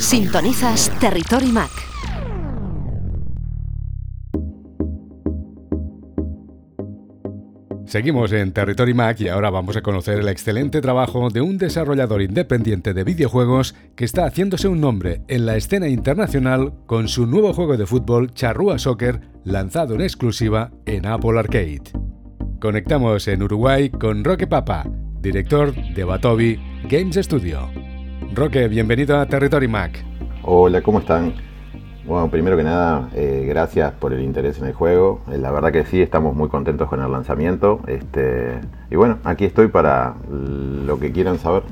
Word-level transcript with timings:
Sintonizas 0.00 0.90
Territory 0.98 1.52
Mac. 1.52 1.70
Seguimos 7.84 8.32
en 8.32 8.52
Territory 8.52 8.94
Mac 8.94 9.20
y 9.20 9.28
ahora 9.28 9.50
vamos 9.50 9.76
a 9.76 9.82
conocer 9.82 10.18
el 10.18 10.28
excelente 10.28 10.80
trabajo 10.80 11.28
de 11.28 11.42
un 11.42 11.58
desarrollador 11.58 12.22
independiente 12.22 12.94
de 12.94 13.04
videojuegos 13.04 13.74
que 13.94 14.06
está 14.06 14.24
haciéndose 14.24 14.68
un 14.68 14.80
nombre 14.80 15.20
en 15.28 15.44
la 15.44 15.56
escena 15.56 15.86
internacional 15.86 16.72
con 16.86 17.06
su 17.06 17.26
nuevo 17.26 17.52
juego 17.52 17.76
de 17.76 17.86
fútbol 17.86 18.32
Charrúa 18.32 18.78
Soccer 18.78 19.20
lanzado 19.44 19.94
en 19.94 20.00
exclusiva 20.00 20.72
en 20.86 21.04
Apple 21.04 21.38
Arcade. 21.38 21.82
Conectamos 22.58 23.28
en 23.28 23.42
Uruguay 23.42 23.90
con 23.90 24.24
Roque 24.24 24.46
Papa, 24.46 24.86
director 25.20 25.74
de 25.74 26.04
Batobi 26.04 26.58
Games 26.88 27.16
Studio. 27.16 27.89
Roque, 28.32 28.68
bienvenido 28.68 29.18
a 29.18 29.26
Territory 29.26 29.68
Mac. 29.68 30.04
Hola, 30.42 30.82
¿cómo 30.82 31.00
están? 31.00 31.34
Bueno, 32.04 32.30
primero 32.30 32.56
que 32.56 32.62
nada, 32.62 33.10
eh, 33.14 33.44
gracias 33.48 33.92
por 33.92 34.12
el 34.12 34.22
interés 34.22 34.58
en 34.58 34.66
el 34.66 34.72
juego. 34.72 35.22
Eh, 35.30 35.38
la 35.38 35.50
verdad 35.50 35.72
que 35.72 35.84
sí, 35.84 36.00
estamos 36.00 36.34
muy 36.34 36.48
contentos 36.48 36.88
con 36.88 37.02
el 37.02 37.10
lanzamiento. 37.10 37.80
Este, 37.86 38.60
y 38.90 38.96
bueno, 38.96 39.18
aquí 39.24 39.44
estoy 39.44 39.68
para 39.68 40.14
lo 40.30 40.98
que 40.98 41.12
quieran 41.12 41.38
saber. 41.38 41.62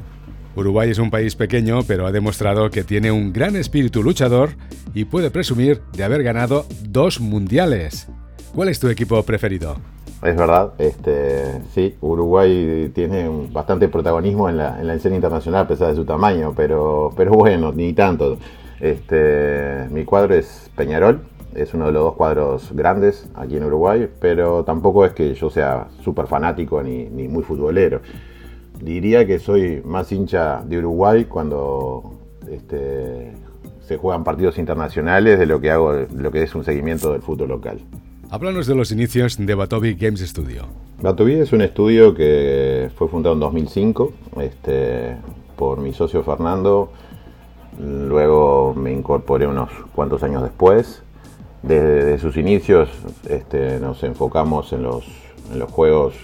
Uruguay 0.57 0.91
es 0.91 0.99
un 0.99 1.11
país 1.11 1.37
pequeño, 1.37 1.83
pero 1.87 2.07
ha 2.07 2.13
demostrado 2.13 2.71
que 2.71 2.83
tiene 2.83 3.13
un 3.13 3.33
gran 3.33 3.55
espíritu 3.55 4.03
luchador 4.03 4.51
y 4.93 5.05
puede 5.05 5.31
presumir 5.31 5.81
de 5.93 6.05
haber 6.05 6.23
ganado 6.23 6.67
dos 6.83 7.21
mundiales. 7.21 8.09
¿Cuál 8.55 8.69
es 8.69 8.81
tu 8.81 8.89
equipo 8.89 9.23
preferido? 9.23 9.77
Es 10.23 10.37
verdad, 10.37 10.73
este, 10.79 11.63
sí, 11.73 11.95
Uruguay 12.01 12.91
tiene 12.93 13.31
bastante 13.53 13.87
protagonismo 13.87 14.49
en 14.49 14.57
la, 14.57 14.81
en 14.81 14.89
la 14.89 14.95
escena 14.95 15.15
internacional 15.15 15.63
a 15.63 15.69
pesar 15.69 15.91
de 15.91 15.95
su 15.95 16.05
tamaño, 16.05 16.55
pero, 16.57 17.13
pero 17.17 17.33
bueno, 17.33 17.71
ni 17.73 17.93
tanto. 17.93 18.37
Este, 18.81 19.87
mi 19.91 20.05
cuadro 20.05 20.35
es 20.35 20.73
Peñarol, 20.75 21.21
es 21.55 21.73
uno 21.73 21.87
de 21.87 21.93
los 21.93 22.03
dos 22.03 22.15
cuadros 22.15 22.73
grandes 22.73 23.29
aquí 23.37 23.57
en 23.57 23.65
Uruguay, 23.65 24.09
pero 24.21 24.65
tampoco 24.65 25.05
es 25.05 25.13
que 25.13 25.35
yo 25.35 25.51
sea 25.51 25.87
súper 26.03 26.27
fanático 26.27 26.83
ni, 26.83 27.05
ni, 27.05 27.29
muy 27.29 27.45
futbolero. 27.45 28.01
Diría 28.81 29.25
que 29.25 29.39
soy 29.39 29.83
más 29.85 30.11
hincha 30.11 30.63
de 30.65 30.79
Uruguay 30.79 31.27
cuando 31.27 32.19
este, 32.51 33.35
se 33.83 33.97
juegan 33.97 34.25
partidos 34.25 34.59
internacionales 34.59 35.39
de 35.39 35.47
lo 35.47 35.61
que 35.61 35.71
hago, 35.71 35.93
lo 35.93 36.33
que 36.33 36.43
es 36.43 36.55
un 36.57 36.65
seguimiento 36.65 37.13
del 37.13 37.23
fútbol 37.23 37.51
local. 37.51 37.79
Háblanos 38.31 38.67
de 38.67 38.75
los 38.75 38.93
inicios 38.93 39.39
de 39.39 39.55
Batobi 39.55 39.95
Games 39.95 40.21
Studio. 40.21 40.67
Batobi 41.01 41.37
es 41.37 41.55
un 41.55 41.63
estudio 41.63 42.15
que 42.15 42.91
fue 42.95 43.09
fundado 43.09 43.33
en 43.33 43.41
2005 43.41 44.13
este, 44.43 45.17
por 45.57 45.79
mi 45.81 45.95
socio 45.95 46.23
Fernando. 46.23 46.91
Luego 47.81 48.75
me 48.75 48.93
incorporé 48.93 49.47
unos 49.47 49.71
cuantos 49.95 50.23
años 50.23 50.43
después. 50.43 51.03
Desde, 51.63 52.19
sus 52.19 52.37
inicios 52.37 52.91
este, 53.27 53.81
nos 53.81 54.03
enfocamos 54.05 54.75
en 54.75 54.83
los, 54.83 55.07
juegos 55.71 56.15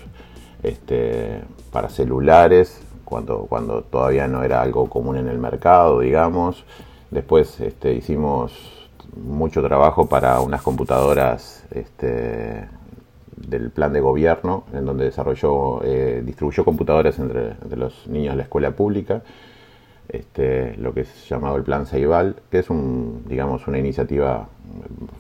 este, 0.63 1.41
para 1.73 1.89
celulares, 1.89 2.83
cuando, 3.07 3.47
cuando 3.49 3.81
todavía 3.81 4.29
no 4.29 4.43
era 4.43 4.61
algo 4.61 4.91
común 4.91 5.17
en 5.17 5.29
el 5.29 5.39
mercado, 5.39 6.01
digamos. 6.01 6.65
Después 7.11 7.59
este, 7.61 7.95
hicimos 7.95 8.73
mucho 9.17 9.63
trabajo 9.63 10.07
para 10.07 10.41
unas 10.41 10.63
computadoras 10.63 11.65
este, 11.71 12.69
del 13.37 13.71
plan 13.71 13.93
de 13.93 14.01
gobierno, 14.01 14.65
en 14.73 14.85
donde 14.85 15.05
desarrolló, 15.05 15.83
eh, 15.85 16.23
distribuyó 16.25 16.65
computadoras 16.65 17.19
entre, 17.19 17.55
los 17.77 18.07
niños 18.07 18.33
de 18.33 18.37
la 18.39 18.43
escuela 18.45 18.71
pública, 18.73 19.23
este, 20.09 20.77
lo 20.77 20.93
que 20.93 21.01
es 21.01 21.29
llamado 21.29 21.57
el 21.57 21.63
plan 21.63 21.87
Ceibal, 21.87 22.37
que 22.51 22.59
es 22.59 22.71
un, 22.71 23.25
digamos, 23.27 23.67
una 23.67 23.79
iniciativa, 23.79 24.49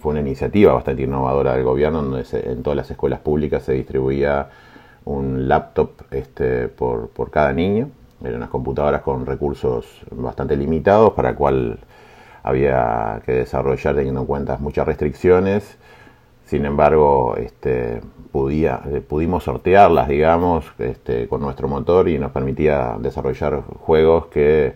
fue 0.00 0.12
una 0.12 0.20
iniciativa 0.20 0.72
bastante 0.74 1.02
innovadora 1.02 1.54
del 1.54 1.64
gobierno, 1.64 2.02
donde 2.02 2.24
en 2.32 2.62
todas 2.62 2.76
las 2.76 2.90
escuelas 2.90 3.20
públicas 3.20 3.62
se 3.62 3.72
distribuía 3.72 4.48
un 5.06 5.48
laptop 5.48 5.90
este, 6.10 6.68
por, 6.68 7.08
por 7.08 7.30
cada 7.30 7.52
niño, 7.52 7.90
eran 8.22 8.36
unas 8.36 8.50
computadoras 8.50 9.02
con 9.02 9.26
recursos 9.26 10.00
bastante 10.10 10.56
limitados, 10.56 11.12
para 11.12 11.34
cual 11.34 11.78
había 12.44 13.20
que 13.26 13.32
desarrollar 13.32 13.96
teniendo 13.96 14.20
en 14.20 14.26
cuenta 14.26 14.58
muchas 14.58 14.86
restricciones. 14.86 15.76
Sin 16.44 16.66
embargo, 16.66 17.36
este, 17.36 17.96
eh, 17.96 18.00
pudimos 19.08 19.44
sortearlas, 19.44 20.08
digamos, 20.08 20.66
este, 20.78 21.26
con 21.26 21.40
nuestro 21.40 21.66
motor 21.68 22.08
y 22.08 22.18
nos 22.18 22.30
permitía 22.30 22.96
desarrollar 23.00 23.62
juegos 23.80 24.26
que 24.26 24.74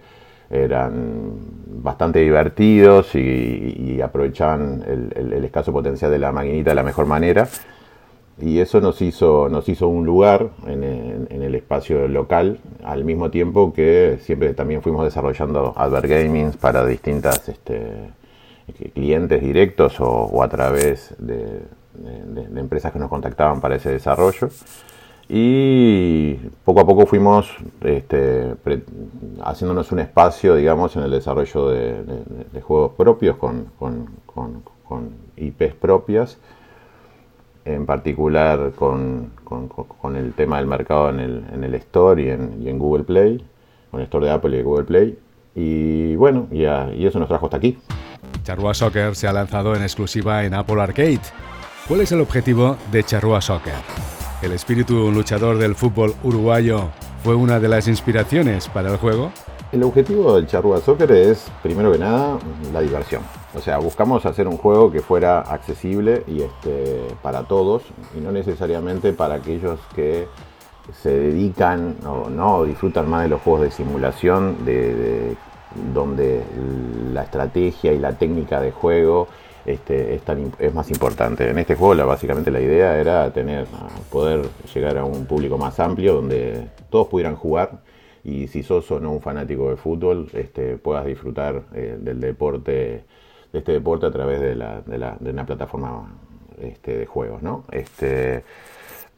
eran 0.50 1.34
bastante 1.66 2.20
divertidos 2.20 3.14
y, 3.14 4.00
aprovechaban 4.02 4.82
el, 4.86 5.44
escaso 5.44 5.72
potencial 5.72 6.10
de 6.10 6.18
la 6.18 6.32
maquinita 6.32 6.70
de 6.70 6.74
la 6.74 6.82
mejor 6.82 7.04
manera 7.04 7.46
y 8.40 8.60
eso 8.60 8.80
nos 8.80 9.02
hizo, 9.02 9.48
nos 9.48 9.68
hizo 9.68 9.88
un 9.88 10.06
lugar 10.06 10.50
en 10.66 10.82
el, 10.84 11.54
espacio 11.54 12.06
local, 12.06 12.58
al 12.84 13.04
mismo 13.04 13.30
tiempo 13.30 13.72
que 13.72 14.18
siempre 14.22 14.54
también 14.54 14.80
fuimos 14.80 15.04
desarrollando 15.04 15.72
Advert 15.76 16.06
Gaming 16.06 16.52
para 16.52 16.86
distintas 16.86 17.48
este, 17.48 18.10
clientes 18.94 19.40
directos 19.40 19.96
o, 20.00 20.42
a 20.42 20.48
través 20.48 21.14
de, 21.18 21.62
empresas 22.56 22.92
que 22.92 22.98
nos 23.00 23.08
contactaban 23.08 23.60
para 23.60 23.76
ese 23.76 23.90
desarrollo. 23.90 24.50
Y 25.28 26.34
poco 26.64 26.80
a 26.80 26.86
poco 26.86 27.06
fuimos 27.06 27.54
este, 27.82 28.54
haciéndonos 29.42 29.90
un 29.90 29.98
espacio, 29.98 30.54
digamos, 30.54 30.96
en 30.96 31.02
el 31.02 31.10
desarrollo 31.10 31.70
de, 31.70 32.60
juegos 32.62 32.92
propios 32.96 33.36
con, 33.36 33.66
con, 33.78 34.08
con 34.84 35.10
IPs 35.36 35.74
propias 35.74 36.38
en 37.74 37.86
particular 37.86 38.72
con, 38.74 39.32
el 40.16 40.32
tema 40.32 40.58
del 40.58 40.66
mercado 40.66 41.10
en 41.10 41.20
el, 41.20 41.44
en 41.52 41.64
el 41.64 41.74
Store 41.74 42.22
y 42.22 42.30
en, 42.30 42.78
Google 42.78 43.04
Play, 43.04 43.44
con 43.90 44.00
el 44.00 44.04
Store 44.04 44.26
de 44.26 44.32
Apple 44.32 44.54
y 44.54 44.58
de 44.58 44.62
Google 44.62 44.84
Play. 44.84 45.18
Y 45.54 46.16
bueno, 46.16 46.48
y, 46.50 46.62
y 46.62 47.06
eso 47.06 47.18
nos 47.18 47.28
trajo 47.28 47.46
hasta 47.46 47.56
aquí. 47.56 47.78
Charrua 48.42 48.74
Soccer 48.74 49.14
se 49.14 49.28
ha 49.28 49.32
lanzado 49.32 49.74
en 49.74 49.82
exclusiva 49.82 50.44
en 50.44 50.54
Apple 50.54 50.80
Arcade. 50.80 51.20
¿Cuál 51.86 52.00
es 52.00 52.12
el 52.12 52.20
objetivo 52.20 52.76
de 52.90 53.02
Charrua 53.04 53.40
Soccer? 53.40 53.74
¿El 54.40 54.52
espíritu 54.52 55.10
luchador 55.10 55.58
del 55.58 55.74
fútbol 55.74 56.14
uruguayo 56.22 56.90
fue 57.24 57.34
una 57.34 57.58
de 57.60 57.68
las 57.68 57.88
inspiraciones 57.88 58.68
para 58.68 58.90
el 58.90 58.96
juego? 58.96 59.32
El 59.72 59.82
objetivo 59.82 60.34
del 60.36 60.46
Charrua 60.46 60.80
Soccer 60.80 61.10
es, 61.12 61.50
primero 61.62 61.92
que 61.92 61.98
nada, 61.98 62.38
la 62.72 62.80
diversión. 62.80 63.22
O 63.58 63.60
sea, 63.60 63.78
buscamos 63.78 64.24
hacer 64.24 64.46
un 64.46 64.56
juego 64.56 64.92
que 64.92 65.00
fuera 65.00 65.40
accesible 65.40 66.22
y 66.28 66.42
este, 66.42 67.02
para 67.22 67.42
todos 67.42 67.82
y 68.16 68.20
no 68.20 68.30
necesariamente 68.30 69.12
para 69.12 69.34
aquellos 69.34 69.80
que 69.96 70.28
se 71.02 71.10
dedican 71.10 71.96
o 72.06 72.30
no 72.30 72.62
disfrutan 72.62 73.10
más 73.10 73.24
de 73.24 73.30
los 73.30 73.42
juegos 73.42 73.62
de 73.62 73.70
simulación, 73.72 74.64
de, 74.64 75.34
donde 75.92 76.44
la 77.12 77.24
estrategia 77.24 77.92
y 77.92 77.98
la 77.98 78.12
técnica 78.12 78.60
de 78.60 78.70
juego 78.70 79.26
este, 79.66 80.14
es, 80.14 80.74
más 80.74 80.88
importante. 80.92 81.50
En 81.50 81.58
este 81.58 81.74
juego 81.74 82.06
básicamente 82.06 82.52
la 82.52 82.60
idea 82.60 82.96
era 82.96 83.32
tener, 83.32 83.66
poder 84.08 84.48
llegar 84.72 84.98
a 84.98 85.04
un 85.04 85.26
público 85.26 85.58
más 85.58 85.80
amplio 85.80 86.14
donde 86.14 86.68
todos 86.90 87.08
pudieran 87.08 87.34
jugar 87.34 87.80
y 88.22 88.46
si 88.46 88.62
sos 88.62 88.88
o 88.92 89.00
no 89.00 89.10
un 89.10 89.20
fanático 89.20 89.68
de 89.70 89.76
fútbol, 89.76 90.28
este, 90.32 90.76
puedas 90.76 91.04
disfrutar 91.04 91.62
eh, 91.74 91.96
del 92.00 92.20
deporte, 92.20 93.04
de 93.52 93.58
este 93.60 93.72
deporte 93.72 94.06
a 94.06 94.10
través 94.10 94.40
de, 94.40 94.54
la, 94.54 94.80
de, 94.82 94.98
la, 94.98 95.16
de 95.18 95.30
una 95.30 95.46
plataforma 95.46 96.10
este, 96.60 96.98
de 96.98 97.06
juegos, 97.06 97.42
¿no? 97.42 97.64
Este, 97.70 98.44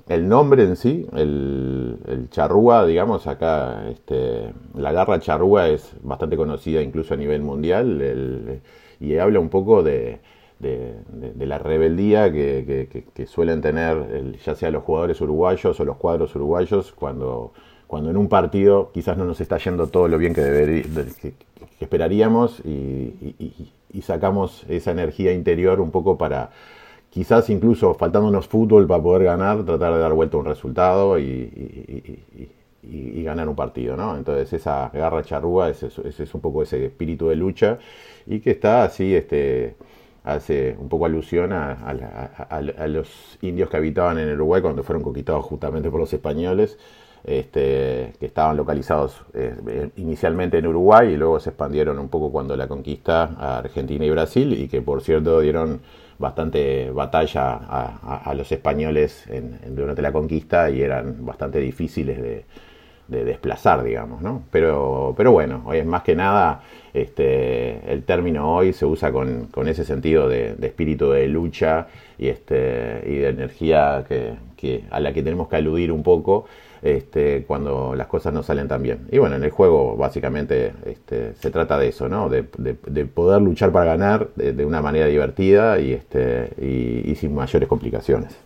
el 0.09 0.29
nombre 0.29 0.65
en 0.65 0.77
sí, 0.77 1.07
el, 1.15 1.99
el 2.07 2.31
charrúa, 2.31 2.85
digamos, 2.87 3.27
acá, 3.27 3.89
este, 3.89 4.53
la 4.75 4.93
garra 4.93 5.21
charrúa 5.21 5.69
es 5.69 5.95
bastante 6.03 6.37
conocida 6.37 6.83
incluso 6.83 7.15
a 7.15 7.17
nivel 7.17 7.43
mundial 7.43 8.01
el, 8.01 8.61
y 8.99 9.17
habla 9.19 9.41
un 9.41 9.49
poco 9.49 9.83
de, 9.83 10.21
de, 10.59 10.95
de, 11.13 11.47
la 11.47 11.59
rebeldía 11.59 12.31
que, 12.33 12.89
que, 12.91 13.05
que 13.15 13.27
suelen 13.27 13.61
tener 13.61 14.37
ya 14.45 14.55
sea 14.55 14.71
los 14.71 14.83
jugadores 14.83 15.21
uruguayos 15.21 15.79
o 15.79 15.85
los 15.85 15.97
cuadros 15.97 16.35
uruguayos 16.35 16.93
cuando 16.93 17.53
cuando 17.91 18.09
en 18.09 18.17
un 18.17 18.29
partido 18.29 18.93
quizás 18.95 19.19
no 19.19 19.25
nos 19.25 19.41
está 19.41 19.59
yendo 19.59 19.89
todo 19.89 20.07
lo 20.07 20.17
bien 20.17 20.33
que, 20.33 20.43
debería, 20.43 20.85
que, 21.21 21.35
esperaríamos 21.81 22.61
y, 22.65 23.73
sacamos 24.03 24.65
esa 24.69 24.91
energía 24.93 25.33
interior 25.33 25.81
un 25.81 25.91
poco 25.91 26.17
para 26.17 26.51
quizás 27.11 27.51
incluso 27.51 27.95
faltándonos 27.95 28.49
fútbol 28.49 28.87
para 28.87 29.03
poder 29.03 29.25
ganar, 29.25 29.65
tratar 29.65 29.95
de 29.95 29.99
dar 30.01 30.13
vuelta 30.13 30.37
un 30.37 30.47
resultado 30.47 31.19
y, 31.19 32.25
ganar 33.25 33.49
un 33.49 33.55
partido, 33.55 33.97
¿no? 33.97 34.17
Entonces 34.17 34.53
esa 34.53 34.91
garra 34.93 35.23
charrúa 35.23 35.69
es 35.71 36.35
un 36.35 36.41
poco 36.41 36.63
ese 36.63 36.87
espíritu 36.87 37.29
de 37.29 37.37
lucha 37.37 37.79
y 38.27 38.41
que 38.41 38.51
está 38.51 38.83
así, 38.85 39.15
este, 39.15 39.77
hace 40.25 40.77
un 40.79 40.89
poco 40.89 41.07
alusión 41.07 41.53
a, 41.53 41.73
a, 41.73 42.89
los 42.89 43.39
indios 43.43 43.71
que 43.71 43.77
habitaban 43.77 44.19
en 44.19 44.33
Uruguay 44.33 44.63
cuando 44.63 44.83
fueron 44.83 45.03
conquistados 45.03 45.45
justamente 45.45 45.91
por 45.91 46.01
los 46.01 46.13
españoles 46.13 46.79
este, 47.25 48.15
que 48.19 48.27
estaban 48.27 48.57
localizados 48.57 49.23
eh, 49.35 49.91
inicialmente 49.97 50.59
en 50.59 50.67
Uruguay 50.67 51.11
y 51.13 51.17
luego 51.17 51.41
se 51.41 51.51
expandieron 51.51 51.99
un 51.99 52.09
poco 52.09 52.31
cuando 52.31 52.57
la 52.57 52.67
conquista 52.69 53.35
a 53.39 53.59
Argentina 53.59 54.05
y 54.05 54.11
Brasil 54.11 54.53
y 54.53 54.69
que 54.69 54.83
por 54.83 55.03
cierto 55.03 55.41
dieron 55.41 55.81
bastante 56.19 56.91
batalla 56.91 57.55
a, 57.55 58.35
los 58.35 58.53
españoles 58.53 59.27
durante 59.69 60.03
la 60.03 60.13
conquista 60.13 60.69
y 60.69 60.83
eran 60.83 61.25
bastante 61.25 61.59
difíciles 61.61 62.21
de, 62.21 62.45
desplazar, 63.11 63.83
digamos, 63.83 64.23
¿no? 64.23 64.43
Pero, 64.51 65.15
pero 65.17 65.33
bueno, 65.33 65.63
hoy 65.67 65.79
es 65.79 65.87
más 65.87 66.03
que 66.03 66.15
nada, 66.15 66.63
este, 66.93 67.93
el 67.93 68.03
término 68.05 68.57
hoy 68.57 68.73
se 68.73 68.85
usa 68.85 69.13
con, 69.13 69.49
ese 69.67 69.85
sentido 69.85 70.29
de, 70.29 70.57
espíritu 70.63 71.11
de 71.11 71.29
lucha 71.29 71.87
y, 72.19 72.29
este, 72.29 73.03
y 73.07 73.17
de 73.17 73.29
energía 73.29 74.05
que, 74.09 74.85
a 74.91 75.01
la 75.01 75.13
que 75.13 75.23
tenemos 75.23 75.49
que 75.49 75.57
aludir 75.57 75.93
un 75.93 76.03
poco 76.03 76.47
este, 76.83 77.45
cuando 77.47 77.95
las 77.95 78.07
cosas 78.07 78.33
no 78.33 78.43
salen 78.43 78.69
tan 78.69 78.83
bien. 78.83 79.07
Y 79.11 79.19
bueno, 79.19 79.37
en 79.37 79.45
el 79.45 79.51
juego 79.51 79.97
básicamente 79.97 80.73
este, 80.85 81.35
se 81.35 81.51
trata 81.51 81.79
de 81.79 81.89
eso, 81.89 82.09
¿no? 82.09 82.29
De, 82.29 82.43
poder 82.43 83.41
luchar 83.43 83.71
para 83.73 83.87
ganar 83.87 84.29
de, 84.35 84.65
una 84.65 84.83
manera 84.83 85.07
divertida 85.07 85.79
y, 85.79 85.93
este, 85.93 86.51
y, 86.61 87.15
sin 87.15 87.35
mayores 87.35 87.69
complicaciones. 87.69 88.37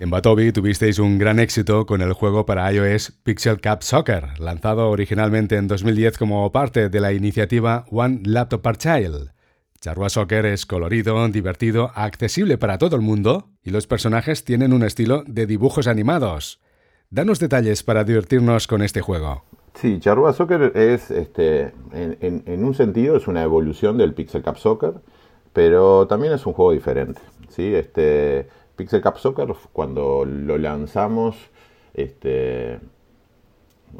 En 0.00 0.10
Batobi 0.10 0.52
tuvisteis 0.52 1.00
un 1.00 1.18
gran 1.18 1.40
éxito 1.40 1.84
con 1.84 2.02
el 2.02 2.12
juego 2.12 2.46
para 2.46 2.72
iOS 2.72 3.10
Pixel 3.24 3.60
Cup 3.60 3.82
Soccer, 3.82 4.38
lanzado 4.38 4.90
originalmente 4.90 5.56
en 5.56 5.66
2010 5.66 6.18
como 6.18 6.52
parte 6.52 6.88
de 6.88 7.00
la 7.00 7.12
iniciativa 7.12 7.84
One 7.90 8.20
Laptop 8.24 8.62
per 8.62 8.76
Child. 8.76 9.32
Charrua 9.80 10.08
Soccer 10.08 10.46
es 10.46 10.66
colorido, 10.66 11.26
divertido, 11.28 11.90
accesible 11.96 12.58
para 12.58 12.78
todo 12.78 12.94
el 12.94 13.02
mundo 13.02 13.48
y 13.64 13.70
los 13.70 13.88
personajes 13.88 14.44
tienen 14.44 14.72
un 14.72 14.84
estilo 14.84 15.24
de 15.26 15.46
dibujos 15.46 15.88
animados. 15.88 16.60
Danos 17.10 17.40
detalles 17.40 17.82
para 17.82 18.04
divertirnos 18.04 18.68
con 18.68 18.82
este 18.82 19.00
juego. 19.00 19.46
Sí, 19.74 19.98
Charrúa 19.98 20.32
Soccer 20.32 20.76
es, 20.76 21.10
este, 21.10 21.72
en, 21.92 22.64
un 22.64 22.74
sentido, 22.74 23.16
es 23.16 23.26
una 23.26 23.42
evolución 23.42 23.98
del 23.98 24.14
Pixel 24.14 24.44
Cup 24.44 24.58
Soccer, 24.58 24.94
pero 25.52 26.06
también 26.06 26.34
es 26.34 26.46
un 26.46 26.52
juego 26.52 26.70
diferente. 26.70 27.20
¿sí? 27.48 27.74
Este, 27.74 28.48
Pixel 28.78 29.02
Cup 29.02 29.18
Soccer, 29.18 29.48
cuando 29.72 30.24
lo 30.24 30.56
lanzamos, 30.56 31.36
este, 31.94 32.78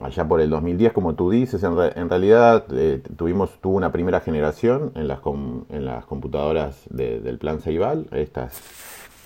allá 0.00 0.26
por 0.26 0.40
el 0.40 0.48
2010, 0.48 0.92
como 0.92 1.14
tú 1.14 1.30
dices, 1.30 1.62
en, 1.64 2.08
realidad 2.08 2.64
eh, 2.72 3.02
tuvimos, 3.16 3.60
tuvo 3.60 3.76
una 3.76 3.92
primera 3.92 4.20
generación 4.20 4.92
en 4.94 5.08
las, 5.08 5.19
en 5.69 5.84
las 5.84 6.06
computadoras 6.06 6.84
del 6.88 7.38
plan 7.38 7.60
Ceibal, 7.60 8.06
estas 8.12 8.62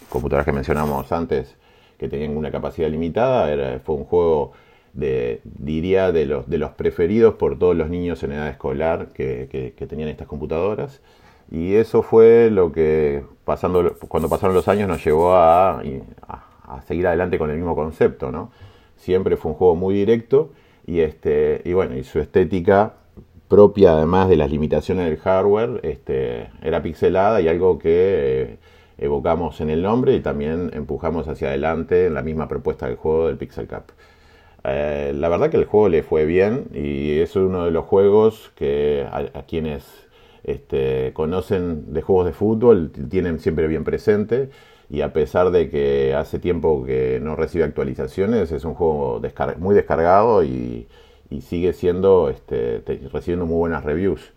computadoras 0.08 0.46
que 0.46 0.52
mencionamos 0.52 1.12
antes 1.12 1.56
que 1.98 2.08
tenían 2.08 2.37
una 2.37 2.50
capacidad 2.50 2.88
limitada. 2.88 3.78
fue 3.81 3.94
un 3.94 4.05
juego 4.05 4.52
de, 4.93 5.40
diría, 5.44 6.12
de 6.12 6.26
los, 6.26 6.48
de 6.48 6.58
los 6.58 6.72
preferidos 6.72 7.34
por 7.34 7.58
todos 7.58 7.76
los 7.76 7.88
niños 7.88 8.22
en 8.22 8.32
edad 8.32 8.48
escolar 8.48 9.08
que, 9.12 9.75
tenían 9.88 10.08
estas 10.08 10.26
computadoras. 10.26 11.00
Y 11.50 11.75
eso 11.75 12.03
fue 12.03 12.50
lo 12.50 12.73
que, 12.73 13.25
pasando, 13.44 13.97
cuando 14.09 14.29
pasaron 14.29 14.55
los 14.55 14.69
años, 14.69 14.89
nos 14.89 15.05
llevó 15.05 15.35
a, 15.35 15.83
seguir 16.87 17.06
adelante 17.06 17.39
con 17.39 17.50
el 17.50 17.56
mismo 17.56 17.75
concepto. 17.75 18.31
¿no? 18.33 18.50
Siempre 18.97 19.37
fue 19.37 19.53
un 19.53 19.59
juego 19.59 19.75
muy 19.75 19.94
directo 19.94 20.50
y, 20.87 21.00
este, 21.00 21.61
y 21.65 21.73
bueno, 21.73 21.97
y 21.97 22.05
su 22.05 22.19
estética 22.19 22.94
propia, 23.49 23.93
además 23.93 24.29
de 24.31 24.37
las 24.37 24.50
limitaciones 24.50 25.05
del 25.05 25.19
hardware, 25.19 25.81
este, 25.83 26.50
era 26.62 26.83
pixelada 26.83 27.41
y 27.41 27.49
algo 27.49 27.79
que... 27.79 27.91
Eh, 27.91 28.59
evocamos 29.03 29.61
en 29.61 29.71
el 29.71 29.83
nombre 29.83 30.15
y 30.15 30.21
también 30.21 30.71
empujamos 30.75 31.29
hacia 31.29 31.49
adelante 31.49 32.06
en 32.06 32.15
la 32.15 32.23
misma 32.23 32.49
propuesta 32.49 32.87
del 32.87 32.97
juego 32.97 33.27
del 33.27 33.37
Pixel 33.37 33.67
Cup. 33.67 33.93
Eh, 34.65 35.12
la 35.15 35.29
verdad 35.29 35.50
que 35.50 35.56
el 35.56 35.65
juego 35.65 35.89
le 35.89 36.03
fue 36.03 36.25
bien 36.25 36.67
y 36.73 37.19
es 37.19 37.35
uno 37.35 37.65
de 37.65 37.73
los 37.73 37.85
juegos 37.85 38.53
que 38.55 39.06
a, 39.11 39.43
quienes 39.43 39.85
este, 40.44 41.12
conocen 41.12 41.93
de 41.93 42.03
juegos 42.03 42.27
de 42.27 42.33
fútbol 42.33 42.91
tienen 43.11 43.39
siempre 43.39 43.69
bien 43.69 43.85
presente 43.85 44.50
y 44.91 45.00
a 45.00 45.12
pesar 45.12 45.50
de 45.50 45.71
que 45.71 46.15
hace 46.15 46.39
tiempo 46.39 46.85
que 46.85 47.19
no 47.23 47.35
recibe 47.37 47.65
actualizaciones, 47.65 48.53
es 48.53 48.65
un 48.65 48.75
juego 48.75 49.21
muy 49.59 49.75
descargado 49.75 50.44
y, 50.44 50.87
sigue 51.41 51.73
siendo 51.73 52.29
este, 52.29 52.83
recibiendo 53.11 53.47
muy 53.47 53.56
buenas 53.56 53.85
reviews. 53.85 54.35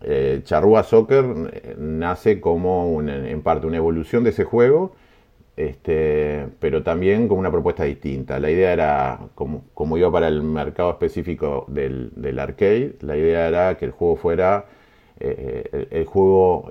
Eh, 0.00 0.42
Charrúa 0.44 0.84
Soccer 0.84 1.24
eh, 1.52 1.74
nace 1.76 2.40
como 2.40 3.02
en 3.02 3.42
parte 3.42 3.66
una 3.66 3.78
evolución 3.78 4.22
de 4.22 4.30
ese 4.30 4.44
juego, 4.44 4.94
este, 5.56 6.48
pero 6.60 6.82
también 6.82 7.28
como 7.28 7.40
una 7.40 7.50
propuesta 7.50 7.84
distinta. 7.84 8.38
La 8.40 8.50
idea 8.50 8.72
era, 8.72 9.20
como, 9.34 9.64
como 9.74 9.96
iba 9.96 10.10
para 10.10 10.28
el 10.28 10.42
mercado 10.42 10.90
específico 10.90 11.64
del, 11.68 12.38
arcade, 12.38 12.96
la 13.00 13.16
idea 13.16 13.48
era 13.48 13.76
que 13.76 13.84
el 13.84 13.92
juego 13.92 14.16
fuera 14.16 14.66
eh, 15.20 15.88
el, 15.90 16.04
juego 16.06 16.68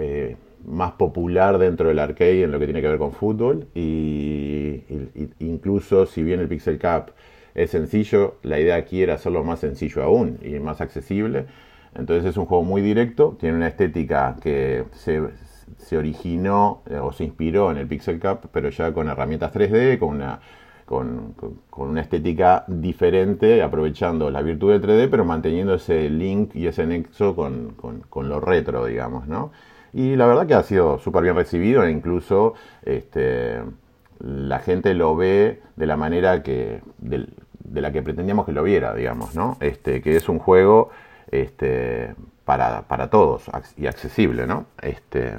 más 0.66 0.94
popular 0.94 1.58
dentro 1.58 1.90
del 1.90 2.00
arcade 2.00 2.44
en 2.44 2.52
lo 2.52 2.60
que 2.60 2.66
tiene 2.66 2.82
que 2.82 2.88
ver 2.88 2.98
con 2.98 3.12
fútbol. 3.12 3.68
Y, 3.74 4.82
incluso 5.40 6.06
si 6.06 6.24
bien 6.24 6.40
el 6.40 6.48
Pixel 6.48 6.80
Cup 6.80 7.14
es 7.56 7.72
sencillo, 7.72 8.38
la 8.44 8.60
idea 8.60 8.76
aquí 8.76 9.02
era 9.02 9.16
hacerlo 9.16 9.44
más 9.44 9.60
sencillo 9.60 10.04
aún 10.04 10.40
y 10.42 10.60
más 10.60 10.82
accesible. 10.82 11.46
Entonces 11.96 12.26
es 12.26 12.38
un 12.38 12.46
juego 12.46 12.64
muy 12.64 12.82
directo, 12.82 13.38
tiene 13.40 13.56
una 13.56 13.68
estética 13.68 14.38
que 14.42 14.86
se, 14.94 15.22
originó 15.96 16.82
eh, 16.90 16.98
o 16.98 17.12
se 17.12 17.24
inspiró 17.24 17.70
en 17.72 17.78
el 17.78 17.88
Pixel 17.88 18.20
Cup, 18.20 18.50
pero 18.52 18.70
ya 18.70 18.92
con 18.92 19.10
herramientas 19.10 19.54
3D, 19.54 20.00
con 20.00 20.16
una, 20.16 20.40
con, 20.86 21.36
una 21.76 22.02
estética 22.02 22.64
diferente, 22.68 23.62
aprovechando 23.62 24.30
la 24.30 24.42
virtud 24.42 24.72
del 24.72 24.82
3D, 24.82 25.10
pero 25.10 25.26
manteniendo 25.26 25.76
ese 25.76 26.10
link 26.10 26.56
y 26.56 26.68
ese 26.68 26.86
nexo 26.86 27.36
con, 27.36 28.30
lo 28.30 28.40
retro, 28.40 28.86
digamos, 28.86 29.28
¿no? 29.28 29.52
Y 29.94 30.16
la 30.16 30.26
verdad 30.26 30.48
que 30.48 30.56
ha 30.56 30.64
sido 30.64 30.98
súper 31.00 31.24
bien 31.24 31.36
recibido 31.36 31.84
e 31.84 31.92
incluso 31.92 32.56
este, 32.84 33.62
la 34.20 34.60
gente 34.60 34.94
lo 34.96 35.16
ve 35.16 35.62
de 35.76 35.86
la 35.86 35.98
manera 35.98 36.42
que, 36.42 36.82
de, 36.98 37.28
de, 37.60 37.82
la 37.82 37.92
que 37.92 38.02
pretendíamos 38.02 38.46
que 38.46 38.54
lo 38.54 38.64
viera, 38.64 38.96
digamos, 38.96 39.36
¿no? 39.36 39.58
Este, 39.60 40.02
que 40.02 40.16
es 40.16 40.30
un 40.30 40.40
juego 40.40 40.90
este, 41.30 42.16
para, 42.46 43.10
todos 43.10 43.44
y 43.78 43.88
accesible, 43.88 44.46
¿no? 44.48 44.66
Este, 44.82 45.34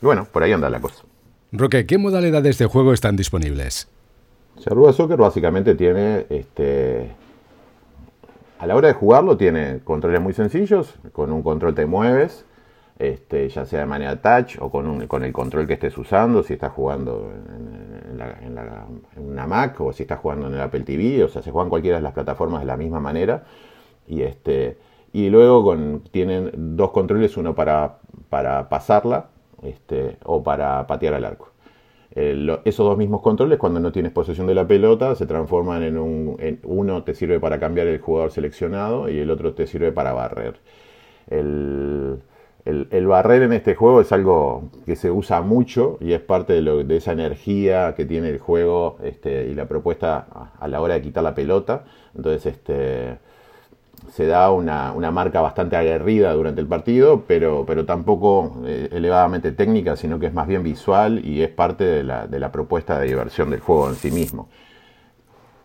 bueno, 0.00 0.26
por 0.30 0.42
ahí 0.42 0.52
anda 0.52 0.70
la 0.70 0.80
cosa. 0.80 1.04
Roque, 1.52 1.86
¿qué 1.86 1.98
modalidades 1.98 2.58
de 2.58 2.66
juego 2.66 2.92
están 2.92 3.16
disponibles? 3.16 3.88
Charrúa 4.58 4.92
Soccer 4.92 5.18
básicamente 5.18 5.74
tiene, 5.74 6.26
este, 6.30 7.10
a 8.58 8.66
la 8.66 8.76
hora 8.76 8.88
de 8.88 8.94
jugarlo, 8.94 9.36
tiene 9.36 9.80
controles 9.84 10.20
muy 10.20 10.32
sencillos, 10.32 10.94
con 11.12 11.32
un 11.32 11.42
control 11.42 11.74
te 11.74 11.86
mueves, 11.86 12.44
este, 12.98 13.48
ya 13.50 13.66
sea 13.66 13.80
de 13.80 13.86
manera 13.86 14.22
touch 14.22 14.56
o 14.60 14.70
con, 14.70 15.24
el 15.24 15.32
control 15.32 15.66
que 15.66 15.74
estés 15.74 15.96
usando, 15.98 16.42
si 16.42 16.54
estás 16.54 16.72
jugando 16.72 17.30
en, 17.30 18.20
en, 18.46 19.28
una 19.28 19.46
Mac 19.46 19.80
o 19.80 19.92
si 19.92 20.04
estás 20.04 20.20
jugando 20.20 20.46
en 20.46 20.54
el 20.54 20.60
Apple 20.60 20.80
TV, 20.80 21.22
o 21.22 21.28
sea, 21.28 21.42
se 21.42 21.50
juegan 21.50 21.68
cualquiera 21.68 21.98
de 21.98 22.02
las 22.02 22.14
plataformas 22.14 22.60
de 22.60 22.66
la 22.66 22.76
misma 22.76 23.00
manera. 23.00 23.44
Y 24.06 24.22
este, 24.22 24.78
luego 25.12 26.00
tienen 26.10 26.50
dos 26.76 26.90
controles, 26.90 27.36
uno 27.36 27.54
para, 27.54 27.98
para 28.30 28.68
pasarla 28.68 29.26
este, 29.62 30.16
o 30.24 30.42
para 30.42 30.86
patear 30.86 31.14
al 31.14 31.24
arco. 31.24 31.50
Esos 32.16 32.86
dos 32.86 32.96
mismos 32.96 33.20
controles, 33.20 33.58
cuando 33.58 33.78
no 33.78 33.92
tienes 33.92 34.10
posesión 34.10 34.46
de 34.46 34.54
la 34.54 34.66
pelota, 34.66 35.14
se 35.14 35.26
transforman 35.26 35.82
en, 35.82 35.98
un, 35.98 36.36
uno 36.64 37.02
te 37.04 37.14
sirve 37.14 37.38
para 37.40 37.60
cambiar 37.60 37.86
el 37.88 38.00
jugador 38.00 38.30
seleccionado 38.30 39.10
y 39.10 39.18
el 39.18 39.30
otro 39.30 39.52
te 39.52 39.66
sirve 39.66 39.92
para 39.92 40.14
barrer. 40.14 40.56
El, 41.28 42.20
barrer 43.06 43.42
en 43.42 43.52
este 43.52 43.74
juego 43.74 44.00
es 44.00 44.12
algo 44.12 44.70
que 44.86 44.96
se 44.96 45.10
usa 45.10 45.42
mucho 45.42 45.98
y 46.00 46.12
es 46.14 46.20
parte 46.22 46.54
de, 46.54 46.62
lo, 46.62 46.82
de 46.82 46.96
esa 46.96 47.12
energía 47.12 47.94
que 47.94 48.06
tiene 48.06 48.30
el 48.30 48.38
juego 48.38 48.96
este, 49.04 49.48
y 49.48 49.54
la 49.54 49.66
propuesta 49.66 50.26
a, 50.32 50.52
a, 50.58 50.68
la 50.68 50.80
hora 50.80 50.94
de 50.94 51.02
quitar 51.02 51.22
la 51.22 51.34
pelota. 51.34 51.84
Entonces, 52.14 52.46
este, 52.46 53.18
se 54.16 54.26
da 54.26 54.50
una, 54.50 54.92
marca 55.10 55.40
bastante 55.40 55.76
aguerrida 55.76 56.32
durante 56.32 56.60
el 56.60 56.66
partido, 56.66 57.24
pero, 57.26 57.64
pero 57.66 57.84
tampoco 57.84 58.62
eh, 58.64 58.88
elevadamente 58.92 59.52
técnica, 59.52 59.96
sino 59.96 60.18
que 60.18 60.26
es 60.26 60.32
más 60.32 60.46
bien 60.46 60.62
visual 60.62 61.24
y 61.24 61.42
es 61.42 61.50
parte 61.50 61.84
de 61.84 62.02
la, 62.02 62.52
propuesta 62.52 62.98
de 62.98 63.08
diversión 63.08 63.50
del 63.50 63.60
juego 63.60 63.88
en 63.90 63.96
sí 63.96 64.10
mismo. 64.10 64.48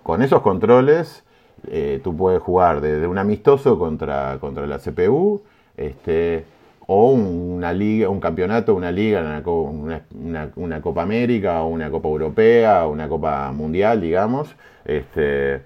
Con 0.03 0.21
esos 0.21 0.41
controles, 0.41 1.23
eh, 1.67 2.01
tú 2.03 2.15
puedes 2.17 2.41
jugar 2.41 2.81
desde 2.81 3.07
un 3.07 3.17
amistoso 3.17 3.79
contra, 3.79 4.37
contra 4.39 4.67
la 4.67 4.79
CPU, 4.79 5.43
este, 5.77 6.43
o 6.87 7.11
una 7.11 7.71
liga, 7.71 8.09
un 8.09 8.19
campeonato, 8.19 8.75
una 8.75 8.91
liga, 8.91 9.41
una, 9.45 10.49
una, 10.55 10.81
Copa 10.81 11.03
América, 11.03 11.61
o 11.61 11.67
una 11.67 11.89
Copa 11.89 12.09
Europea, 12.09 12.85
una 12.85 13.07
Copa 13.07 13.51
Mundial, 13.53 14.01
digamos. 14.01 14.53
Este, 14.83 15.61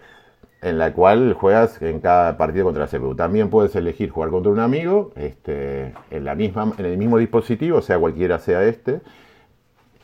en 0.65 0.79
la 0.79 0.93
cual 0.93 1.33
juegas 1.33 1.79
en 1.83 1.99
cada 1.99 2.37
partido 2.37 2.65
contra 2.65 2.85
la 2.85 2.89
CPU. 2.89 3.13
También 3.13 3.51
puedes 3.51 3.75
elegir 3.75 4.09
jugar 4.09 4.31
contra 4.31 4.51
un 4.51 4.59
amigo 4.59 5.11
este, 5.15 5.93
en, 6.09 6.25
la 6.25 6.33
misma, 6.33 6.73
en 6.79 6.85
el 6.87 6.97
mismo 6.97 7.19
dispositivo, 7.19 7.83
sea 7.83 7.99
cualquiera 7.99 8.39
sea 8.39 8.63
este, 8.63 9.01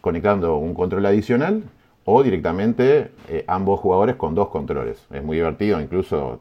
conectando 0.02 0.58
un 0.58 0.76
control 0.76 1.08
adicional 1.08 1.64
o 2.06 2.22
directamente 2.22 3.10
eh, 3.28 3.44
ambos 3.48 3.80
jugadores 3.80 4.18
con 4.18 4.36
dos 4.36 4.50
controles. 4.50 5.04
Es 5.12 5.24
muy 5.24 5.38
divertido 5.38 5.82
incluso 5.82 6.38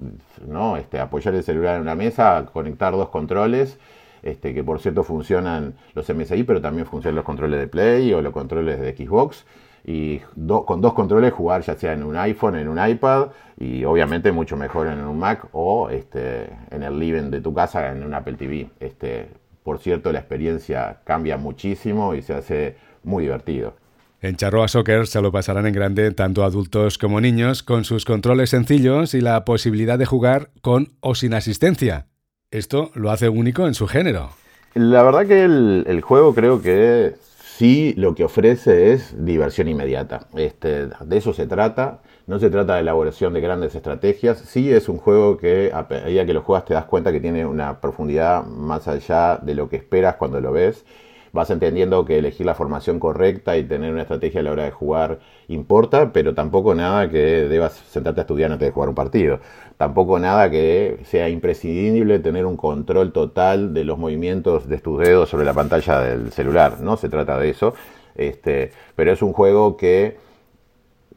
¿no? 0.47 0.77
este, 0.77 1.01
apoyar 1.01 1.35
el 1.35 1.43
celular 1.43 1.77
en 1.77 1.83
una 1.83 1.95
mesa, 1.95 2.45
conectar 2.53 2.93
dos 2.93 3.09
controles, 3.09 3.79
este, 4.23 4.53
que 4.53 4.63
por 4.63 4.81
cierto 4.81 5.03
funcionan 5.03 5.77
los 5.95 6.07
MSI, 6.15 6.43
pero 6.43 6.61
también 6.61 6.85
funcionan 6.85 7.17
los 7.17 7.25
controles 7.25 7.59
de 7.59 7.69
Play 7.69 8.13
o 8.13 8.21
los 8.21 8.35
controles 8.35 8.79
de 8.81 8.95
Xbox. 8.95 9.47
Y 9.85 10.19
con 10.19 10.81
dos 10.81 10.95
controles 10.95 11.33
jugar 11.33 11.63
ya 11.63 11.75
sea 11.75 11.93
en 11.93 12.03
un 12.03 12.17
iPhone, 12.17 12.57
en 12.57 12.69
un 12.69 12.79
iPad 12.87 13.29
y 13.59 13.85
obviamente 13.85 14.33
mucho 14.33 14.57
mejor 14.57 14.87
en 14.87 15.01
un 15.01 15.19
Mac 15.19 15.49
o 15.53 15.91
este, 15.91 16.51
en 16.71 16.83
el 16.83 16.99
living 16.99 17.31
de 17.31 17.41
tu 17.41 17.55
casa 17.55 17.91
en 17.91 18.03
un 18.03 18.15
Apple 18.15 18.35
TV. 18.35 18.69
Este, 18.79 19.29
por 19.63 19.79
cierto, 19.79 20.13
la 20.13 20.21
experiencia 20.21 20.99
cambia 21.05 21.37
muchísimo 21.37 22.15
y 22.15 22.23
se 22.23 22.35
hace 22.35 22.77
muy 23.05 23.25
divertido. 23.25 23.75
En 24.23 24.37
Charroa 24.37 24.69
Soccer 24.69 25.07
se 25.07 25.23
lo 25.23 25.33
pasarán 25.33 25.67
en 25.67 25.73
grande 25.73 26.11
tanto 26.11 26.45
adultos 26.45 26.99
como 26.99 27.23
niños 27.23 27.63
con 27.63 27.85
sus 27.85 28.05
controles 28.05 28.51
sencillos 28.51 29.15
y 29.15 29.23
la 29.23 29.47
posibilidad 29.47 29.99
de 29.99 30.05
jugar 30.05 30.51
con 30.61 30.89
o 31.01 31.15
sin 31.15 31.33
asistencia. 31.33 32.07
Esto 32.51 32.91
lo 32.95 33.11
hace 33.11 33.31
único 33.31 33.67
en 33.67 33.73
su 33.73 33.87
género. 33.87 34.31
La 34.75 35.03
verdad 35.03 35.27
que 35.27 35.45
el, 35.45 36.01
juego 36.03 36.35
creo 36.35 36.61
que 36.61 37.15
sí 37.61 37.93
lo 37.99 38.15
que 38.15 38.25
ofrece 38.25 38.95
es 38.95 39.15
diversión 39.23 39.69
inmediata. 39.69 40.29
Este, 40.35 40.87
de 40.87 41.17
eso 41.19 41.35
se 41.35 41.47
trata. 41.47 42.01
No 42.27 42.39
se 42.39 42.49
trata 42.49 42.77
de 42.77 42.81
elaboración 42.81 43.35
de 43.35 43.43
grandes 43.43 43.75
estrategias. 43.75 44.39
Sí 44.39 44.73
es 44.73 44.89
un 44.89 44.97
juego 44.97 45.37
que 45.37 45.71
a 45.75 45.87
medida 45.91 46.25
que 46.25 46.33
lo 46.33 46.41
juegas 46.41 46.65
te 46.65 46.73
das 46.73 46.87
cuenta 46.87 47.13
que 47.13 47.21
tiene 47.21 47.45
una 47.45 47.79
profundidad 47.83 48.47
más 48.47 48.89
allá 48.89 49.37
de 49.43 49.55
lo 49.55 49.69
que 49.69 49.77
esperas 49.77 50.17
cuando 50.17 50.41
lo 50.41 50.53
ves 50.53 50.87
vas 51.33 51.51
entendiendo 51.51 52.05
que 52.05 52.19
elegir 52.19 52.47
la 52.47 52.55
formación 52.55 52.99
correcta 52.99 53.57
y 53.57 53.65
tener 53.65 53.93
una 53.93 54.03
estrategia 54.03 54.41
a 54.41 54.45
la 54.45 54.53
hora 54.53 54.65
de 54.65 54.71
jugar 54.71 55.19
importa, 55.49 56.13
pero 56.13 56.35
tampoco 56.35 56.75
nada 56.75 57.09
que 57.09 57.19
debas 57.19 57.75
sentarte 57.75 58.21
a 58.21 58.23
estudiar 58.23 58.53
antes 58.53 58.69
de 58.69 58.73
jugar 58.73 58.89
un 58.89 58.95
partido. 58.95 59.41
Tampoco 59.77 60.19
nada 60.19 60.51
que 60.51 61.01
sea 61.05 61.29
imprescindible 61.29 62.19
tener 62.19 62.47
un 62.47 62.57
control 62.57 63.13
total 63.13 63.73
de 63.75 63.85
los 63.85 63.99
movimientos 63.99 64.69
de 64.69 64.79
tus 64.79 64.99
dedos 64.99 65.29
sobre 65.29 65.45
la 65.45 65.55
pantalla 65.55 66.01
del 66.01 66.33
celular. 66.33 66.81
No 66.81 66.97
se 66.97 67.09
trata 67.09 67.39
de 67.39 67.51
eso. 67.51 67.75
Este, 68.15 68.73
pero 68.97 69.13
es 69.13 69.23
un 69.23 69.33
juego 69.33 69.77
que 69.77 70.19